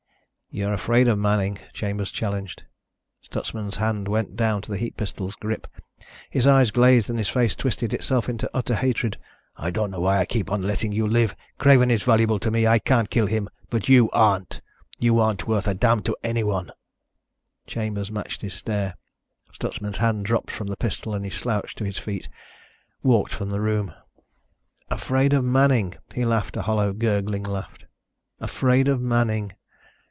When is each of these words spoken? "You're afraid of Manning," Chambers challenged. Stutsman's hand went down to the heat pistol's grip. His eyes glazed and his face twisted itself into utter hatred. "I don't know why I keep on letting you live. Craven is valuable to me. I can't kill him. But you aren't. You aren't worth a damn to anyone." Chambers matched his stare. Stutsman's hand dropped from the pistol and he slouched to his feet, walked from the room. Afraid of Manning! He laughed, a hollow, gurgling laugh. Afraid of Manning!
"You're 0.53 0.73
afraid 0.73 1.07
of 1.07 1.17
Manning," 1.17 1.59
Chambers 1.71 2.11
challenged. 2.11 2.63
Stutsman's 3.21 3.77
hand 3.77 4.09
went 4.09 4.35
down 4.35 4.61
to 4.63 4.69
the 4.71 4.77
heat 4.77 4.97
pistol's 4.97 5.33
grip. 5.35 5.65
His 6.29 6.45
eyes 6.45 6.71
glazed 6.71 7.09
and 7.09 7.17
his 7.17 7.29
face 7.29 7.55
twisted 7.55 7.93
itself 7.93 8.27
into 8.27 8.51
utter 8.53 8.75
hatred. 8.75 9.17
"I 9.55 9.71
don't 9.71 9.91
know 9.91 10.01
why 10.01 10.17
I 10.19 10.25
keep 10.25 10.51
on 10.51 10.61
letting 10.61 10.91
you 10.91 11.07
live. 11.07 11.37
Craven 11.57 11.89
is 11.89 12.03
valuable 12.03 12.37
to 12.39 12.51
me. 12.51 12.67
I 12.67 12.79
can't 12.79 13.09
kill 13.09 13.27
him. 13.27 13.47
But 13.69 13.87
you 13.87 14.09
aren't. 14.11 14.59
You 14.99 15.21
aren't 15.21 15.47
worth 15.47 15.69
a 15.69 15.73
damn 15.73 16.01
to 16.03 16.17
anyone." 16.21 16.71
Chambers 17.65 18.11
matched 18.11 18.41
his 18.41 18.53
stare. 18.53 18.97
Stutsman's 19.53 19.99
hand 19.99 20.25
dropped 20.25 20.51
from 20.51 20.67
the 20.67 20.75
pistol 20.75 21.15
and 21.15 21.23
he 21.23 21.31
slouched 21.31 21.77
to 21.77 21.85
his 21.85 21.97
feet, 21.97 22.27
walked 23.03 23.31
from 23.31 23.51
the 23.51 23.61
room. 23.61 23.93
Afraid 24.89 25.31
of 25.31 25.45
Manning! 25.45 25.95
He 26.13 26.25
laughed, 26.25 26.57
a 26.57 26.63
hollow, 26.63 26.91
gurgling 26.91 27.43
laugh. 27.43 27.77
Afraid 28.41 28.89
of 28.89 28.99
Manning! 28.99 29.53